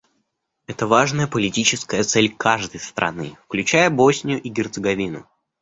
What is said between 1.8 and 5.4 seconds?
цель каждой страны, включая Боснию и Герцеговину.